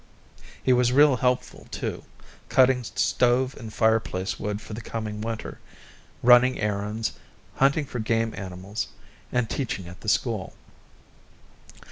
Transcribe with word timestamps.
He 0.63 0.73
was 0.73 0.91
real 0.91 1.17
helpful, 1.17 1.67
too, 1.69 2.03
cutting 2.49 2.83
stove 2.83 3.55
and 3.55 3.71
fireplace 3.71 4.39
wood 4.39 4.59
for 4.59 4.73
the 4.73 4.81
coming 4.81 5.21
winter, 5.21 5.59
running 6.23 6.59
errands, 6.59 7.11
hunting 7.57 7.85
for 7.85 7.99
game 7.99 8.33
animals, 8.35 8.87
and 9.31 9.47
teaching 9.47 9.87
at 9.87 10.01
the 10.01 10.09
school. 10.09 10.53